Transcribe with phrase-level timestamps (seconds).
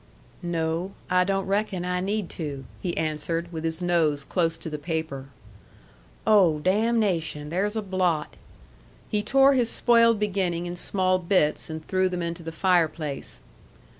[0.41, 4.79] "No, I don't reckon I need to," he answered, with his nose close to the
[4.79, 5.27] paper.
[6.25, 8.35] "Oh, damnation, there's a blot!"
[9.09, 13.41] He tore his spoiled beginning in small bits, and threw them into the fireplace.